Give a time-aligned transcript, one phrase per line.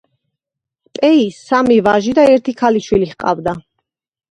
[0.99, 3.57] პეის სამი ვაჟი და ერთი ქალიშვილი ჰყავდა.